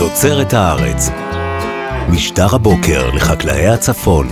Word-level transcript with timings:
תוצרת 0.00 0.52
הארץ. 0.52 1.10
משטר 2.12 2.54
הבוקר 2.54 3.10
לחקלאי 3.10 3.66
הצפון. 3.66 4.28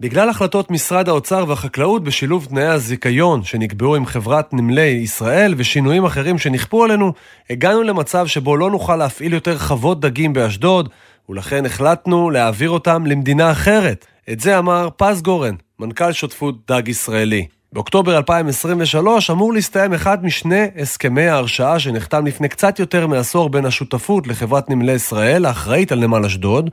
בגלל 0.00 0.28
החלטות 0.28 0.70
משרד 0.70 1.08
האוצר 1.08 1.44
והחקלאות 1.48 2.04
בשילוב 2.04 2.44
תנאי 2.44 2.66
הזיכיון 2.66 3.44
שנקבעו 3.44 3.96
עם 3.96 4.06
חברת 4.06 4.54
נמלי 4.54 4.82
ישראל 4.82 5.54
ושינויים 5.56 6.04
אחרים 6.04 6.38
שנכפו 6.38 6.84
עלינו, 6.84 7.12
הגענו 7.50 7.82
למצב 7.82 8.26
שבו 8.26 8.56
לא 8.56 8.70
נוכל 8.70 8.96
להפעיל 8.96 9.32
יותר 9.32 9.58
חוות 9.58 10.00
דגים 10.00 10.32
באשדוד, 10.32 10.88
ולכן 11.28 11.66
החלטנו 11.66 12.30
להעביר 12.30 12.70
אותם 12.70 13.06
למדינה 13.06 13.50
אחרת. 13.50 14.06
את 14.32 14.40
זה 14.40 14.58
אמר 14.58 14.88
פז 14.96 15.22
גורן, 15.22 15.54
מנכ"ל 15.78 16.12
שותפות 16.12 16.54
דג 16.70 16.88
ישראלי. 16.88 17.46
באוקטובר 17.74 18.16
2023 18.16 19.30
אמור 19.30 19.52
להסתיים 19.52 19.94
אחד 19.94 20.24
משני 20.24 20.66
הסכמי 20.78 21.26
ההרשאה 21.26 21.78
שנחתם 21.78 22.26
לפני 22.26 22.48
קצת 22.48 22.78
יותר 22.78 23.06
מעשור 23.06 23.48
בין 23.48 23.66
השותפות 23.66 24.26
לחברת 24.26 24.70
נמלי 24.70 24.92
ישראל, 24.92 25.46
האחראית 25.46 25.92
על 25.92 25.98
נמל 25.98 26.24
אשדוד, 26.24 26.70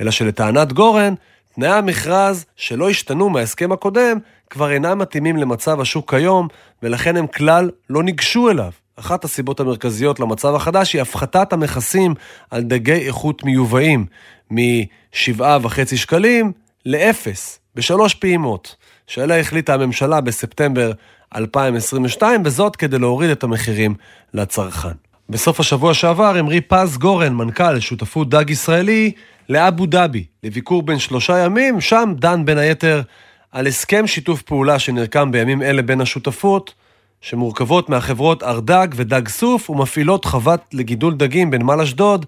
אלא 0.00 0.10
שלטענת 0.10 0.72
גורן, 0.72 1.14
תנאי 1.54 1.68
המכרז 1.68 2.44
שלא 2.56 2.90
השתנו 2.90 3.30
מההסכם 3.30 3.72
הקודם 3.72 4.18
כבר 4.50 4.70
אינם 4.70 4.98
מתאימים 4.98 5.36
למצב 5.36 5.80
השוק 5.80 6.10
כיום, 6.10 6.48
ולכן 6.82 7.16
הם 7.16 7.26
כלל 7.26 7.70
לא 7.90 8.02
ניגשו 8.02 8.50
אליו. 8.50 8.70
אחת 8.96 9.24
הסיבות 9.24 9.60
המרכזיות 9.60 10.20
למצב 10.20 10.54
החדש 10.54 10.92
היא 10.92 11.02
הפחתת 11.02 11.52
המכסים 11.52 12.14
על 12.50 12.62
דגי 12.62 13.06
איכות 13.06 13.44
מיובאים 13.44 14.06
מ-7.5 14.50 15.96
שקלים 15.96 16.52
לאפס, 16.86 17.58
בשלוש 17.74 18.14
פעימות. 18.14 18.76
שעליה 19.06 19.40
החליטה 19.40 19.74
הממשלה 19.74 20.20
בספטמבר 20.20 20.92
2022, 21.36 22.42
וזאת 22.44 22.76
כדי 22.76 22.98
להוריד 22.98 23.30
את 23.30 23.42
המחירים 23.42 23.94
לצרכן. 24.34 24.88
בסוף 25.28 25.60
השבוע 25.60 25.94
שעבר 25.94 26.36
המריא 26.36 26.60
פז 26.68 26.98
גורן, 26.98 27.32
מנכ"ל 27.32 27.80
שותפות 27.80 28.28
דג 28.28 28.50
ישראלי, 28.50 29.12
לאבו 29.48 29.86
דאבי, 29.86 30.24
לביקור 30.42 30.82
בן 30.82 30.98
שלושה 30.98 31.38
ימים, 31.38 31.80
שם 31.80 32.14
דן 32.18 32.44
בין 32.44 32.58
היתר 32.58 33.02
על 33.52 33.66
הסכם 33.66 34.06
שיתוף 34.06 34.42
פעולה 34.42 34.78
שנרקם 34.78 35.32
בימים 35.32 35.62
אלה 35.62 35.82
בין 35.82 36.00
השותפות, 36.00 36.74
שמורכבות 37.20 37.88
מהחברות 37.88 38.42
ארדג 38.42 38.88
ודג 38.94 39.28
סוף 39.28 39.70
ומפעילות 39.70 40.24
חוות 40.24 40.60
לגידול 40.72 41.14
דגים 41.14 41.50
בנמל 41.50 41.80
אשדוד, 41.80 42.26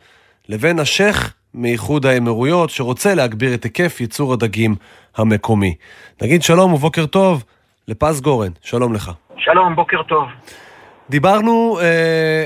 לבין 0.49 0.79
השייח 0.79 1.35
מאיחוד 1.57 2.07
האמירויות, 2.07 2.71
שרוצה 2.71 3.15
להגביר 3.15 3.55
את 3.55 3.65
היקף 3.65 4.01
ייצור 4.01 4.33
הדגים 4.33 4.75
המקומי. 5.17 5.75
נגיד 6.23 6.43
שלום 6.43 6.73
ובוקר 6.73 7.07
טוב 7.07 7.45
לפז 7.89 8.21
גורן, 8.21 8.51
שלום 8.63 8.95
לך. 8.95 9.11
שלום, 9.39 9.77
בוקר 9.77 10.03
טוב. 10.03 10.25
דיברנו 11.11 11.79
אה, 11.81 11.85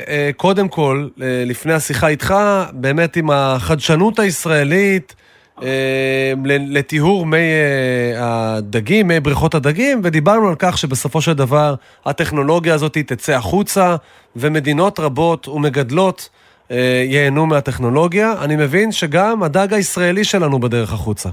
אה, 0.09 0.31
קודם 0.37 0.69
כל, 0.69 1.09
אה, 1.23 1.43
לפני 1.47 1.73
השיחה 1.73 2.09
איתך, 2.09 2.35
באמת 2.73 3.17
עם 3.17 3.31
החדשנות 3.31 4.19
הישראלית 4.19 5.15
אה, 5.63 6.33
לטיהור 6.47 7.27
מי 7.27 7.37
אה, 7.37 8.17
הדגים, 8.17 9.09
מי 9.09 9.21
בריכות 9.21 9.55
הדגים, 9.55 10.01
ודיברנו 10.05 10.49
על 10.49 10.55
כך 10.59 10.79
שבסופו 10.79 11.21
של 11.21 11.33
דבר 11.33 11.75
הטכנולוגיה 12.07 12.75
הזאת 12.75 12.99
תצא 12.99 13.33
החוצה, 13.33 13.97
ומדינות 14.37 15.01
רבות 15.01 15.49
ומגדלות 15.49 16.29
אה, 16.33 16.40
ייהנו 16.71 17.47
מהטכנולוגיה. 17.47 18.33
אני 18.45 18.57
מבין 18.57 18.93
שגם 18.93 19.43
הדג 19.43 19.75
הישראלי 19.75 20.25
שלנו 20.25 20.59
בדרך 20.59 20.93
החוצה. 20.93 21.29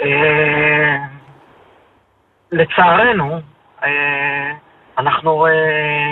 אה, 0.00 0.96
לצערנו, 2.52 3.40
אה, 3.84 4.50
אנחנו 4.98 5.46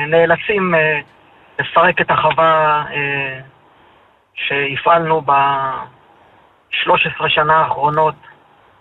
נאלצים 0.09 0.75
לפרק 1.59 2.01
את 2.01 2.11
החווה 2.11 2.85
שהפעלנו 4.35 5.21
ב-13 5.21 7.29
שנה 7.29 7.57
האחרונות 7.57 8.15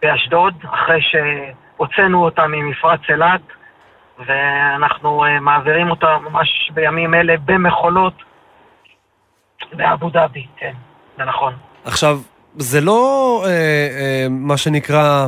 באשדוד, 0.02 0.54
אחרי 0.74 1.00
שהוצאנו 1.02 2.24
אותה 2.24 2.48
ממפרץ 2.48 3.00
אילת, 3.10 3.42
ואנחנו 4.26 5.24
מעבירים 5.42 5.90
אותה 5.90 6.18
ממש 6.18 6.72
בימים 6.74 7.14
אלה 7.14 7.36
במכולות 7.46 8.14
באבו 9.74 10.10
דאבי, 10.10 10.46
כן, 10.58 10.74
זה 11.18 11.24
נכון. 11.24 11.54
עכשיו, 11.86 12.20
זה 12.58 12.82
לא 12.82 13.44
אה, 13.46 13.50
אה, 13.50 14.28
מה 14.30 14.58
שנקרא... 14.58 15.28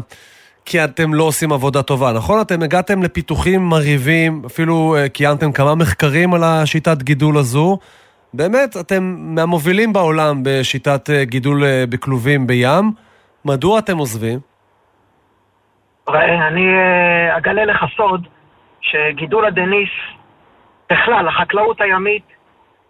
כי 0.65 0.83
אתם 0.83 1.13
לא 1.13 1.23
עושים 1.23 1.51
עבודה 1.51 1.83
טובה, 1.83 2.11
נכון? 2.13 2.41
אתם 2.41 2.63
הגעתם 2.63 3.03
לפיתוחים 3.03 3.61
מרהיבים, 3.69 4.41
אפילו 4.45 4.95
אה, 4.95 5.09
קיימתם 5.09 5.51
כמה 5.51 5.75
מחקרים 5.75 6.33
על 6.33 6.43
השיטת 6.43 7.03
גידול 7.03 7.37
הזו. 7.37 7.77
באמת, 8.33 8.77
אתם 8.79 9.15
מהמובילים 9.17 9.93
בעולם 9.93 10.41
בשיטת 10.43 11.09
אה, 11.09 11.25
גידול 11.25 11.63
אה, 11.63 11.83
בכלובים 11.89 12.47
בים. 12.47 12.91
מדוע 13.45 13.79
אתם 13.79 13.97
עוזבים? 13.97 14.39
אני 16.07 16.67
אגלה 17.37 17.65
לך 17.65 17.85
סוד 17.97 18.27
שגידול 18.81 19.45
הדניס, 19.45 19.89
בכלל, 20.91 21.27
החקלאות 21.27 21.81
הימית, 21.81 22.23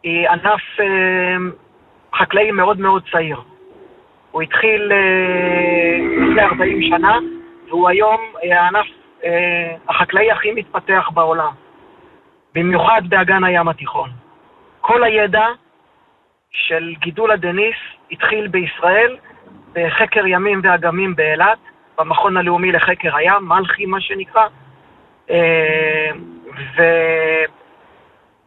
היא 0.03 0.29
ענף 0.29 0.61
אה, 0.79 1.35
חקלאי 2.15 2.51
מאוד 2.51 2.79
מאוד 2.79 3.03
צעיר. 3.11 3.37
הוא 4.31 4.41
התחיל 4.41 4.91
אה, 4.91 5.97
לפני 6.27 6.41
40 6.43 6.81
שנה, 6.81 7.19
והוא 7.67 7.89
היום 7.89 8.21
אה, 8.43 8.61
הענף 8.61 8.87
החקלאי 9.89 10.31
הכי 10.31 10.51
מתפתח 10.51 11.09
בעולם, 11.13 11.51
במיוחד 12.55 13.01
באגן 13.09 13.43
הים 13.43 13.67
התיכון. 13.67 14.09
כל 14.81 15.03
הידע 15.03 15.45
של 16.51 16.93
גידול 16.99 17.31
הדניס 17.31 17.75
התחיל 18.11 18.47
בישראל, 18.47 19.17
בחקר 19.73 20.27
ימים 20.27 20.61
ואגמים 20.63 21.15
באילת, 21.15 21.57
במכון 21.97 22.37
הלאומי 22.37 22.71
לחקר 22.71 23.15
הים, 23.15 23.43
מלכי 23.47 23.85
מה 23.85 24.01
שנקרא, 24.01 24.47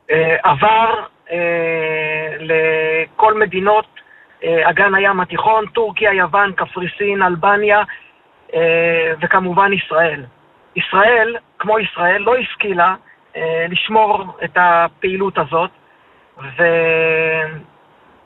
ועבר 0.08 1.04
לכל 2.40 3.34
מדינות 3.34 3.86
אה, 4.44 4.70
אגן 4.70 4.94
הים 4.94 5.20
התיכון, 5.20 5.66
טורקיה, 5.66 6.12
יוון, 6.12 6.52
קפריסין, 6.52 7.22
אלבניה 7.22 7.82
אה, 8.54 9.12
וכמובן 9.20 9.72
ישראל. 9.72 10.24
ישראל, 10.76 11.36
כמו 11.58 11.78
ישראל, 11.78 12.22
לא 12.22 12.36
השכילה 12.36 12.94
לשמור 13.68 14.36
את 14.44 14.50
הפעילות 14.56 15.38
הזאת 15.38 15.70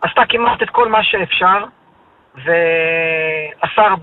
ועשתה 0.02 0.22
כמעט 0.28 0.62
את 0.62 0.70
כל 0.70 0.88
מה 0.88 1.04
שאפשר 1.04 1.64
והשר 2.34 3.94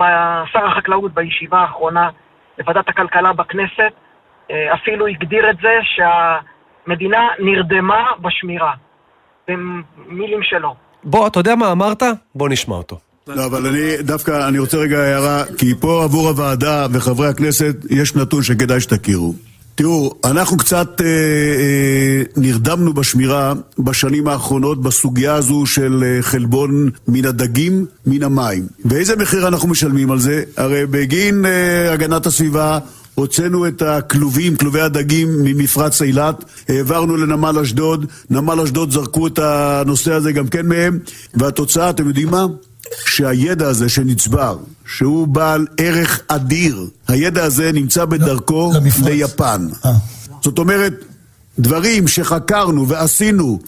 שר 0.51 0.65
החקלאות 0.65 1.13
בישיבה 1.13 1.59
האחרונה 1.59 2.09
בוועדת 2.57 2.89
הכלכלה 2.89 3.33
בכנסת 3.33 3.93
אפילו 4.73 5.07
הגדיר 5.07 5.49
את 5.49 5.57
זה 5.57 5.79
שהמדינה 5.83 7.27
נרדמה 7.39 8.11
בשמירה. 8.19 8.73
במילים 9.47 10.39
שלו. 10.43 10.75
בוא, 11.03 11.27
אתה 11.27 11.39
יודע 11.39 11.55
מה 11.55 11.71
אמרת? 11.71 12.03
בוא 12.35 12.49
נשמע 12.49 12.75
אותו. 12.75 12.99
לא, 13.27 13.45
אבל 13.45 13.67
אני 13.67 13.97
דווקא, 14.03 14.47
אני 14.47 14.59
רוצה 14.59 14.77
רגע 14.77 14.99
הערה, 14.99 15.43
כי 15.57 15.73
פה 15.79 16.03
עבור 16.03 16.27
הוועדה 16.27 16.87
וחברי 16.91 17.27
הכנסת 17.27 17.75
יש 17.89 18.15
נתון 18.15 18.43
שכדאי 18.43 18.79
שתכירו. 18.81 19.33
תראו, 19.75 20.13
אנחנו 20.25 20.57
קצת 20.57 21.01
אה, 21.01 21.05
אה, 21.05 22.21
נרדמנו 22.37 22.93
בשמירה 22.93 23.53
בשנים 23.79 24.27
האחרונות 24.27 24.81
בסוגיה 24.81 25.33
הזו 25.33 25.65
של 25.65 26.03
אה, 26.03 26.21
חלבון 26.21 26.89
מן 27.07 27.25
הדגים, 27.25 27.85
מן 28.05 28.23
המים. 28.23 28.67
ואיזה 28.85 29.15
מחיר 29.15 29.47
אנחנו 29.47 29.69
משלמים 29.69 30.11
על 30.11 30.19
זה? 30.19 30.43
הרי 30.57 30.85
בגין 30.85 31.45
אה, 31.45 31.93
הגנת 31.93 32.25
הסביבה 32.25 32.79
הוצאנו 33.17 33.67
את 33.67 33.81
הכלובים, 33.81 34.55
כלובי 34.55 34.81
הדגים 34.81 35.43
ממפרץ 35.43 36.01
אילת, 36.01 36.45
העברנו 36.69 37.17
לנמל 37.17 37.59
אשדוד, 37.59 38.05
נמל 38.29 38.59
אשדוד 38.61 38.91
זרקו 38.91 39.27
את 39.27 39.39
הנושא 39.39 40.13
הזה 40.13 40.31
גם 40.31 40.47
כן 40.47 40.65
מהם, 40.65 40.99
והתוצאה, 41.33 41.89
אתם 41.89 42.07
יודעים 42.07 42.27
מה? 42.27 42.45
שהידע 43.05 43.67
הזה 43.67 43.89
שנצבר, 43.89 44.57
שהוא 44.85 45.27
בעל 45.27 45.67
ערך 45.77 46.21
אדיר, 46.27 46.87
הידע 47.07 47.43
הזה 47.43 47.71
נמצא 47.71 48.05
בדרכו 48.05 48.71
למפרץ. 48.75 49.05
ליפן. 49.05 49.67
아. 49.71 49.87
אה. 49.87 49.91
זאת 50.43 50.59
אומרת, 50.59 50.93
דברים 51.59 52.07
שחקרנו 52.07 52.87
ועשינו, 52.87 53.59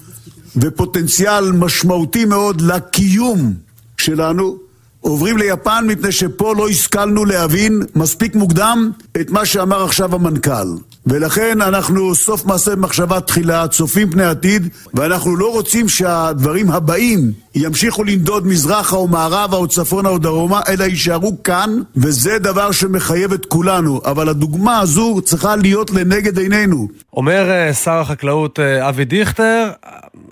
ופוטנציאל 0.55 1.51
משמעותי 1.51 2.25
מאוד 2.25 2.61
לקיום 2.61 3.53
שלנו, 3.97 4.68
עוברים 5.01 5.37
ליפן 5.37 5.85
מפני 5.87 6.11
שפה 6.11 6.53
לא 6.57 6.69
השכלנו 6.69 7.25
להבין 7.25 7.81
מספיק 7.95 8.35
מוקדם 8.35 8.91
את 9.21 9.29
מה 9.29 9.45
שאמר 9.45 9.83
עכשיו 9.83 10.15
המנכ"ל. 10.15 10.67
ולכן 11.05 11.61
אנחנו 11.61 12.15
סוף 12.15 12.45
מעשה 12.45 12.75
במחשבה 12.75 13.19
תחילה, 13.19 13.67
צופים 13.67 14.09
פני 14.09 14.23
עתיד, 14.23 14.67
ואנחנו 14.93 15.35
לא 15.35 15.51
רוצים 15.51 15.89
שהדברים 15.89 16.71
הבאים 16.71 17.31
ימשיכו 17.55 18.03
לנדוד 18.03 18.47
מזרחה 18.47 18.95
או 18.95 19.07
מערבה 19.07 19.57
או 19.57 19.67
צפונה 19.67 20.09
או 20.09 20.17
דרומה, 20.17 20.61
אלא 20.69 20.83
יישארו 20.83 21.43
כאן, 21.43 21.69
וזה 21.95 22.39
דבר 22.39 22.71
שמחייב 22.71 23.33
את 23.33 23.45
כולנו. 23.45 24.01
אבל 24.05 24.29
הדוגמה 24.29 24.79
הזו 24.79 25.21
צריכה 25.23 25.55
להיות 25.55 25.91
לנגד 25.91 26.39
עינינו. 26.39 26.87
אומר 27.13 27.49
אה, 27.49 27.73
שר 27.73 27.99
החקלאות 27.99 28.59
אה, 28.59 28.89
אבי 28.89 29.05
דיכטר, 29.05 29.69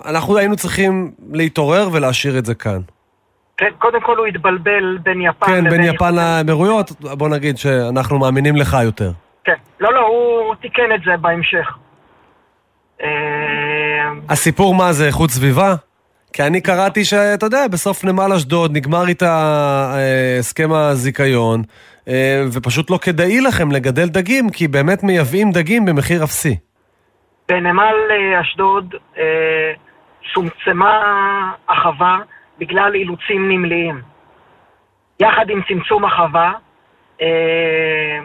אנחנו 0.04 0.36
היינו 0.36 0.56
צריכים 0.56 1.10
להתעורר 1.32 1.88
ולהשאיר 1.92 2.38
את 2.38 2.46
זה 2.46 2.54
כאן. 2.54 2.80
כן, 3.58 3.70
קודם 3.78 4.00
כל 4.00 4.16
הוא 4.16 4.26
התבלבל 4.26 4.98
בין 5.02 5.20
יפן 5.20 5.46
כן, 5.46 5.64
לבין... 5.64 5.70
בין 5.70 5.94
יפן 5.94 6.14
לאמירויות, 6.14 6.90
בוא 7.00 7.28
נגיד 7.28 7.58
שאנחנו 7.58 8.18
מאמינים 8.18 8.56
לך 8.56 8.76
יותר. 8.84 9.10
כן. 9.44 9.54
לא, 9.80 9.92
לא, 9.92 10.00
הוא 10.00 10.54
תיקן 10.54 10.92
את 10.94 11.00
זה 11.04 11.16
בהמשך. 11.20 11.76
אה, 13.02 13.08
הסיפור 14.28 14.74
מה 14.74 14.92
זה, 14.92 15.06
איכות 15.06 15.30
סביבה? 15.30 15.74
כי 16.32 16.42
אני 16.42 16.60
קראתי 16.60 17.04
שאתה 17.04 17.46
יודע, 17.46 17.68
בסוף 17.68 18.04
נמל 18.04 18.32
אשדוד 18.32 18.76
נגמר 18.76 19.08
איתה 19.08 19.26
אה, 19.94 20.36
הסכם 20.38 20.72
הזיכיון, 20.72 21.62
אה, 22.08 22.44
ופשוט 22.52 22.90
לא 22.90 22.98
כדאי 23.02 23.40
לכם 23.40 23.72
לגדל 23.72 24.08
דגים, 24.08 24.50
כי 24.50 24.68
באמת 24.68 25.02
מייבאים 25.02 25.52
דגים 25.52 25.84
במחיר 25.84 26.24
אפסי. 26.24 26.56
בנמל 27.48 27.94
אשדוד 28.40 28.94
צומצמה 30.34 31.00
החווה 31.68 32.18
בגלל 32.58 32.94
אילוצים 32.94 33.48
נמליים. 33.48 34.02
יחד 35.20 35.50
עם 35.50 35.62
צמצום 35.68 36.04
החווה, 36.04 36.52
אה, 37.20 38.18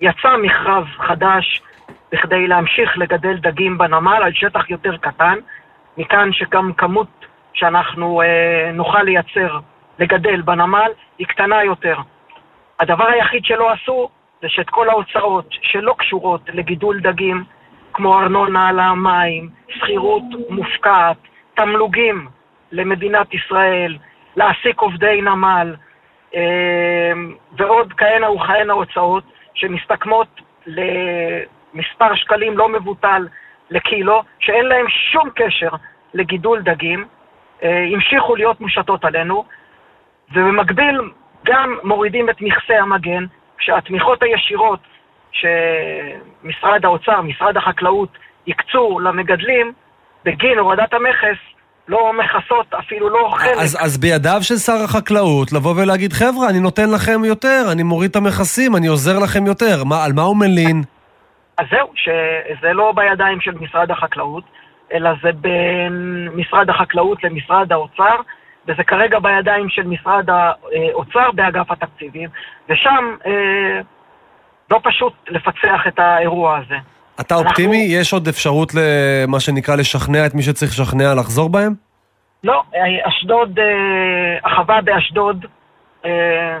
יצא 0.00 0.36
מכרז 0.36 0.84
חדש 0.96 1.62
בכדי 2.12 2.46
להמשיך 2.46 2.98
לגדל 2.98 3.36
דגים 3.36 3.78
בנמל 3.78 4.22
על 4.22 4.32
שטח 4.34 4.70
יותר 4.70 4.96
קטן, 4.96 5.38
מכאן 5.96 6.32
שגם 6.32 6.72
כמות 6.72 7.08
שאנחנו 7.52 8.22
אה, 8.22 8.70
נוכל 8.72 9.02
לייצר, 9.02 9.58
לגדל 9.98 10.42
בנמל, 10.42 10.90
היא 11.18 11.26
קטנה 11.26 11.64
יותר. 11.64 11.96
הדבר 12.80 13.06
היחיד 13.06 13.44
שלא 13.44 13.72
עשו 13.72 14.08
זה 14.42 14.48
שאת 14.48 14.70
כל 14.70 14.88
ההוצאות 14.88 15.48
שלא 15.50 15.94
קשורות 15.98 16.40
לגידול 16.52 17.00
דגים, 17.00 17.44
כמו 17.92 18.18
ארנונה 18.18 18.68
על 18.68 18.78
המים, 18.80 19.48
שכירות 19.68 20.22
מופקעת, 20.48 21.16
תמלוגים 21.54 22.28
למדינת 22.72 23.34
ישראל, 23.34 23.96
להעסיק 24.36 24.80
עובדי 24.80 25.22
נמל, 25.22 25.74
אה, 26.34 27.12
ועוד 27.52 27.92
כהנה 27.92 28.30
וכהנה 28.30 28.72
הוצאות 28.72 29.24
שמסתכמות 29.54 30.28
למספר 30.66 32.14
שקלים 32.14 32.58
לא 32.58 32.68
מבוטל 32.68 33.28
לקילו, 33.70 34.22
שאין 34.38 34.66
להם 34.66 34.86
שום 34.88 35.30
קשר 35.34 35.70
לגידול 36.14 36.62
דגים, 36.62 37.04
אה, 37.62 37.84
המשיכו 37.92 38.36
להיות 38.36 38.60
מושתות 38.60 39.04
עלינו, 39.04 39.44
ובמקביל 40.34 41.00
גם 41.44 41.78
מורידים 41.82 42.30
את 42.30 42.40
מכסי 42.40 42.74
המגן, 42.74 43.24
כשהתמיכות 43.58 44.22
הישירות 44.22 44.80
שמשרד 45.32 46.84
האוצר, 46.84 47.22
משרד 47.22 47.56
החקלאות, 47.56 48.18
הקצו 48.48 49.00
למגדלים, 49.00 49.72
בגין 50.24 50.58
הורדת 50.58 50.94
המכס, 50.94 51.38
לא 51.88 52.12
מכסות 52.12 52.74
אפילו 52.74 53.08
לא 53.08 53.34
חלק. 53.36 53.58
אז, 53.58 53.76
אז 53.80 53.98
בידיו 53.98 54.38
של 54.42 54.56
שר 54.56 54.84
החקלאות 54.84 55.52
לבוא 55.52 55.74
ולהגיד, 55.76 56.12
חבר'ה, 56.12 56.48
אני 56.50 56.60
נותן 56.60 56.90
לכם 56.90 57.24
יותר, 57.24 57.62
אני 57.72 57.82
מוריד 57.82 58.10
את 58.10 58.16
המכסים, 58.16 58.76
אני 58.76 58.86
עוזר 58.86 59.18
לכם 59.18 59.46
יותר. 59.46 59.84
מה, 59.84 60.04
על 60.04 60.12
מה 60.12 60.22
הוא 60.22 60.36
מלין? 60.36 60.82
אז 61.58 61.66
זהו, 61.70 61.92
שזה 61.94 62.72
לא 62.72 62.92
בידיים 62.92 63.40
של 63.40 63.54
משרד 63.60 63.90
החקלאות, 63.90 64.44
אלא 64.92 65.10
זה 65.22 65.32
בין 65.32 66.28
משרד 66.34 66.70
החקלאות 66.70 67.24
למשרד 67.24 67.72
האוצר, 67.72 68.16
וזה 68.68 68.84
כרגע 68.84 69.18
בידיים 69.18 69.68
של 69.68 69.82
משרד 69.82 70.30
האוצר 70.30 71.30
באגף 71.34 71.70
התקציבים, 71.70 72.28
ושם 72.68 73.14
אה, 73.26 73.80
לא 74.70 74.80
פשוט 74.82 75.12
לפצח 75.28 75.86
את 75.88 75.98
האירוע 75.98 76.58
הזה. 76.58 76.76
אתה 77.20 77.34
אופטימי? 77.34 77.82
אנחנו... 77.82 78.00
יש 78.00 78.12
עוד 78.12 78.28
אפשרות 78.28 78.72
למה 78.74 79.40
שנקרא 79.40 79.76
לשכנע 79.76 80.26
את 80.26 80.34
מי 80.34 80.42
שצריך 80.42 80.72
לשכנע 80.72 81.14
לחזור 81.14 81.48
בהם? 81.48 81.74
לא, 82.44 82.62
אשדוד, 83.02 83.58
אה, 83.58 84.38
החווה 84.44 84.80
באשדוד 84.80 85.46
אה, 86.04 86.58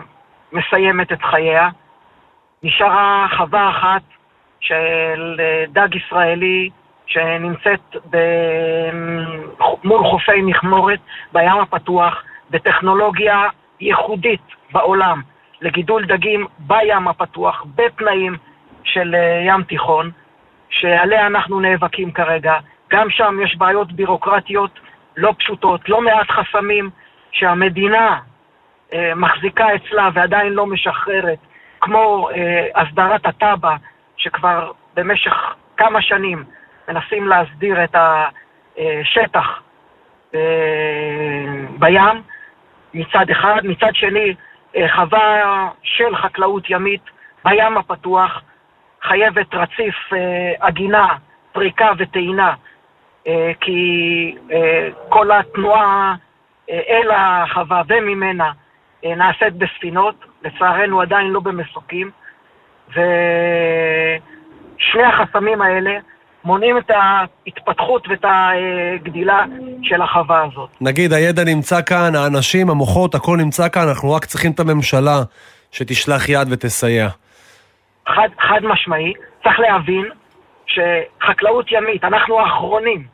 מסיימת 0.52 1.12
את 1.12 1.22
חייה. 1.22 1.68
נשארה 2.62 3.26
חווה 3.36 3.70
אחת 3.70 4.02
של 4.60 5.36
אה, 5.40 5.64
דג 5.72 5.94
ישראלי 5.94 6.70
שנמצאת 7.06 7.96
ב... 8.10 8.16
מול 9.84 10.04
חופי 10.10 10.42
מכמורת 10.42 10.98
בים 11.32 11.58
הפתוח 11.62 12.22
בטכנולוגיה 12.50 13.42
ייחודית 13.80 14.42
בעולם 14.72 15.22
לגידול 15.60 16.06
דגים 16.06 16.46
בים 16.58 17.08
הפתוח 17.08 17.64
בתנאים 17.74 18.36
של 18.84 19.14
ים 19.46 19.62
תיכון. 19.62 20.10
שעליה 20.70 21.26
אנחנו 21.26 21.60
נאבקים 21.60 22.12
כרגע. 22.12 22.54
גם 22.90 23.10
שם 23.10 23.38
יש 23.44 23.56
בעיות 23.56 23.92
בירוקרטיות 23.92 24.80
לא 25.16 25.34
פשוטות, 25.38 25.88
לא 25.88 26.00
מעט 26.00 26.30
חסמים 26.30 26.90
שהמדינה 27.32 28.18
אה, 28.92 29.12
מחזיקה 29.16 29.74
אצלה 29.74 30.08
ועדיין 30.14 30.52
לא 30.52 30.66
משחררת, 30.66 31.38
כמו 31.80 32.28
אה, 32.30 32.66
הסדרת 32.74 33.26
הטאבה, 33.26 33.76
שכבר 34.16 34.72
במשך 34.94 35.34
כמה 35.76 36.02
שנים 36.02 36.44
מנסים 36.88 37.28
להסדיר 37.28 37.84
את 37.84 37.96
השטח 38.76 39.60
אה, 40.34 40.40
בים 41.78 42.22
מצד 42.94 43.30
אחד, 43.30 43.60
מצד 43.64 43.94
שני 43.94 44.34
אה, 44.76 44.86
חווה 44.96 45.68
של 45.82 46.16
חקלאות 46.16 46.70
ימית 46.70 47.02
בים 47.44 47.76
הפתוח, 47.78 48.42
חייבת 49.08 49.54
רציף 49.54 49.94
אה, 50.12 50.52
עגינה, 50.60 51.08
פריקה 51.52 51.90
וטעינה, 51.98 52.54
אה, 53.26 53.52
כי 53.60 53.80
אה, 54.52 54.88
כל 55.08 55.30
התנועה 55.30 56.14
אל 56.70 57.10
החווה 57.10 57.82
וממנה 57.88 58.52
נעשית 59.04 59.54
בספינות, 59.54 60.14
לצערנו 60.44 61.00
עדיין 61.00 61.26
לא 61.26 61.40
במסוקים, 61.40 62.10
ושני 62.90 63.02
החסמים 65.02 65.62
האלה 65.62 65.98
מונעים 66.44 66.78
את 66.78 66.90
ההתפתחות 66.90 68.08
ואת 68.08 68.24
הגדילה 68.24 69.44
של 69.82 70.02
החווה 70.02 70.44
הזאת. 70.44 70.70
נגיד, 70.80 71.12
הידע 71.12 71.44
נמצא 71.44 71.82
כאן, 71.82 72.14
האנשים, 72.14 72.70
המוחות, 72.70 73.14
הכל 73.14 73.36
נמצא 73.36 73.68
כאן, 73.68 73.88
אנחנו 73.88 74.12
רק 74.12 74.24
צריכים 74.24 74.52
את 74.52 74.60
הממשלה 74.60 75.22
שתשלח 75.72 76.28
יד 76.28 76.48
ותסייע. 76.50 77.08
חד, 78.06 78.28
חד 78.38 78.64
משמעי, 78.64 79.12
צריך 79.42 79.60
להבין 79.60 80.04
שחקלאות 80.66 81.72
ימית, 81.72 82.04
אנחנו 82.04 82.40
האחרונים 82.40 83.06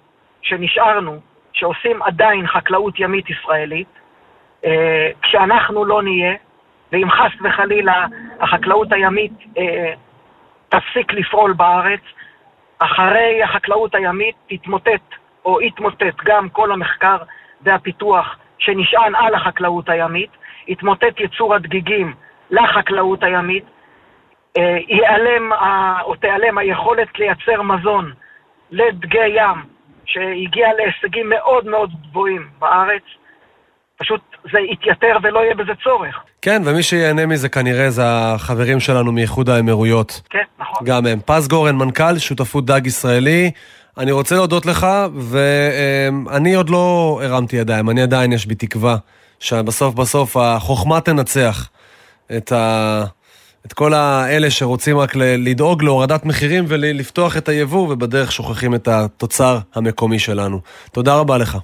שנשארנו, 0.43 1.21
שעושים 1.53 2.03
עדיין 2.03 2.47
חקלאות 2.47 3.01
ימית 3.01 3.31
ישראלית, 3.31 3.89
אה, 4.65 5.11
כשאנחנו 5.23 5.85
לא 5.85 6.03
נהיה, 6.03 6.35
ואם 6.93 7.11
חס 7.11 7.33
וחלילה 7.45 8.07
החקלאות 8.41 8.93
הימית 8.93 9.33
אה, 9.59 9.93
תפסיק 10.69 11.13
לפעול 11.13 11.53
בארץ, 11.53 12.01
אחרי 12.79 13.43
החקלאות 13.43 13.95
הימית 13.95 14.37
תתמוטט 14.49 15.15
או 15.45 15.61
יתמוטט 15.61 16.17
גם 16.25 16.49
כל 16.49 16.73
המחקר 16.73 17.17
והפיתוח 17.63 18.37
שנשען 18.59 19.15
על 19.15 19.35
החקלאות 19.35 19.89
הימית, 19.89 20.31
יתמוטט 20.69 21.21
ייצור 21.21 21.55
הדגיגים 21.55 22.15
לחקלאות 22.51 23.23
הימית, 23.23 23.65
ייעלם 24.89 25.53
או 26.05 26.15
תיעלם 26.15 26.59
היכולת 26.59 27.09
לייצר 27.19 27.63
מזון 27.63 28.13
לדגי 28.71 29.27
ים 29.27 29.59
שהגיע 30.07 30.69
להישגים 30.77 31.29
מאוד 31.29 31.67
מאוד 31.67 31.91
גבוהים 32.11 32.49
בארץ, 32.59 33.03
פשוט 33.97 34.21
זה 34.53 34.59
יתייתר 34.59 35.17
ולא 35.23 35.41
יהיה 35.41 35.55
בזה 35.55 35.73
צורך. 35.85 36.21
כן, 36.43 36.63
ומי 36.65 36.83
שיהנה 36.83 37.27
מזה 37.27 37.49
כנראה 37.49 37.91
זה 37.91 38.03
החברים 38.07 38.81
שלנו 38.81 39.13
מאיחוד 39.13 39.49
האמירויות. 39.49 40.21
כן, 40.31 40.45
נכון. 40.59 40.87
גם 40.87 41.07
הם. 41.07 41.21
פז 41.27 41.49
גורן, 41.49 41.77
מנכ"ל 41.77 42.19
שותפות 42.19 42.67
דג 42.67 42.87
ישראלי. 42.87 43.51
אני 43.99 44.13
רוצה 44.13 44.35
להודות 44.35 44.67
לך, 44.67 44.87
ואני 45.31 46.55
עוד 46.55 46.71
לא 46.71 47.21
הרמתי 47.25 47.57
ידיים, 47.57 47.91
אני 47.91 48.03
עדיין 48.03 48.33
יש 48.33 48.47
בי 48.47 48.55
תקווה 48.55 48.97
שבסוף 49.41 49.95
בסוף 49.95 50.37
החוכמה 50.37 51.01
תנצח 51.01 51.69
את 52.37 52.53
ה... 52.53 53.05
את 53.67 53.73
כל 53.73 53.95
האלה 53.95 54.51
שרוצים 54.51 54.99
רק 54.99 55.17
לדאוג 55.17 55.83
להורדת 55.83 56.25
מחירים 56.25 56.65
ולפתוח 56.69 57.37
את 57.37 57.49
היבוא, 57.49 57.93
ובדרך 57.93 58.33
שוכחים 58.33 58.75
את 58.75 58.89
התוצר 58.89 59.59
המקומי 59.75 60.19
שלנו. 60.19 60.61
תודה 60.93 61.15
רבה 61.15 61.39
לך. 61.39 61.59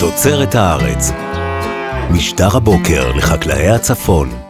תוצרת 0.00 0.54
הארץ, 0.54 1.12
משטר 2.10 2.56
הבוקר 2.56 3.12
לחקלאי 3.12 3.68
הצפון. 3.68 4.49